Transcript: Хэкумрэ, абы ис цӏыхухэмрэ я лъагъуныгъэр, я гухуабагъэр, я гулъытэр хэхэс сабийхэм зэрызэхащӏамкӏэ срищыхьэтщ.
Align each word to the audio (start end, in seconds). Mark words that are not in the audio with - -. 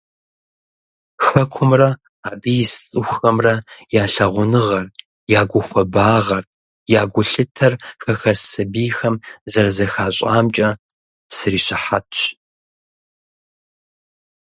Хэкумрэ, 1.25 1.89
абы 2.29 2.51
ис 2.63 2.73
цӏыхухэмрэ 2.89 3.53
я 4.01 4.03
лъагъуныгъэр, 4.13 4.85
я 5.39 5.41
гухуабагъэр, 5.49 6.43
я 6.99 7.01
гулъытэр 7.11 7.73
хэхэс 8.01 8.39
сабийхэм 8.51 9.15
зэрызэхащӏамкӏэ 9.51 10.69
срищыхьэтщ. 11.35 12.19